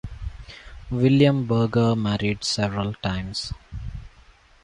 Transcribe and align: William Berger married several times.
William 0.89 1.45
Berger 1.45 1.95
married 1.95 2.43
several 2.43 2.95
times. 3.03 3.53